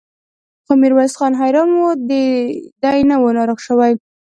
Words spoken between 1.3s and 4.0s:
حيران و، دی نه و ناروغه شوی.